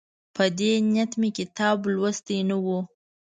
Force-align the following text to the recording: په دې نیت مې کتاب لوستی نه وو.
په 0.35 0.43
دې 0.59 0.71
نیت 0.91 1.11
مې 1.19 1.29
کتاب 1.37 1.77
لوستی 1.93 2.39
نه 2.49 2.57
وو. 2.63 2.79